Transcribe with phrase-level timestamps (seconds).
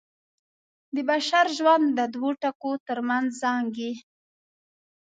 [0.95, 3.93] د بشر ژوند د دوو ټکو تر منځ زانګي.